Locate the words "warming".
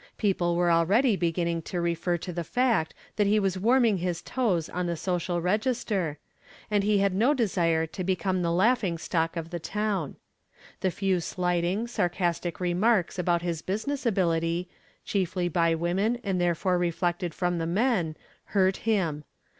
3.59-3.97